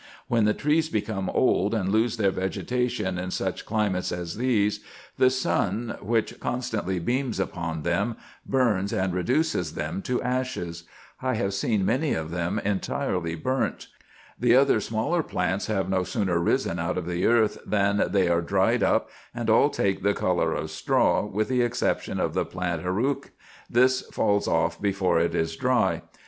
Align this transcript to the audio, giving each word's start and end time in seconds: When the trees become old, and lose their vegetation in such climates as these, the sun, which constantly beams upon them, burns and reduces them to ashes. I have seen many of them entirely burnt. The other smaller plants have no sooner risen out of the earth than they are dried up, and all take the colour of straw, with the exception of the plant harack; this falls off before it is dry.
When 0.27 0.45
the 0.45 0.55
trees 0.55 0.89
become 0.89 1.29
old, 1.29 1.75
and 1.75 1.89
lose 1.89 2.17
their 2.17 2.31
vegetation 2.31 3.19
in 3.19 3.29
such 3.29 3.67
climates 3.67 4.11
as 4.11 4.37
these, 4.37 4.79
the 5.19 5.29
sun, 5.29 5.95
which 6.01 6.39
constantly 6.39 6.97
beams 6.97 7.39
upon 7.39 7.83
them, 7.83 8.15
burns 8.43 8.93
and 8.93 9.13
reduces 9.13 9.75
them 9.75 10.01
to 10.01 10.19
ashes. 10.23 10.85
I 11.21 11.35
have 11.35 11.53
seen 11.53 11.85
many 11.85 12.15
of 12.15 12.31
them 12.31 12.57
entirely 12.65 13.35
burnt. 13.35 13.89
The 14.39 14.55
other 14.55 14.79
smaller 14.79 15.21
plants 15.21 15.67
have 15.67 15.87
no 15.87 16.03
sooner 16.03 16.39
risen 16.39 16.79
out 16.79 16.97
of 16.97 17.05
the 17.05 17.27
earth 17.27 17.59
than 17.63 18.03
they 18.11 18.27
are 18.27 18.41
dried 18.41 18.81
up, 18.81 19.07
and 19.35 19.51
all 19.51 19.69
take 19.69 20.01
the 20.01 20.15
colour 20.15 20.51
of 20.53 20.71
straw, 20.71 21.27
with 21.27 21.47
the 21.47 21.61
exception 21.61 22.19
of 22.19 22.33
the 22.33 22.43
plant 22.43 22.81
harack; 22.81 23.33
this 23.69 24.01
falls 24.11 24.47
off 24.47 24.81
before 24.81 25.19
it 25.19 25.35
is 25.35 25.55
dry. 25.55 26.01